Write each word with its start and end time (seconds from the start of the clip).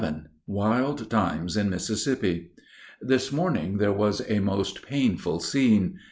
XI 0.01 0.13
WILD 0.47 1.11
TIMES 1.11 1.57
IN 1.57 1.69
MISSISSIPPI 1.69 2.49
This 3.01 3.31
morning 3.31 3.77
there 3.77 3.93
was 3.93 4.23
a 4.27 4.39
most 4.39 4.81
painful 4.81 5.39
scene. 5.41 5.99